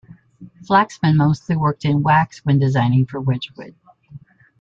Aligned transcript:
Flaxman 0.65 1.15
mostly 1.15 1.55
worked 1.55 1.85
in 1.85 2.01
wax 2.01 2.39
when 2.43 2.57
designing 2.57 3.05
for 3.05 3.21
Wedgwood. 3.21 3.75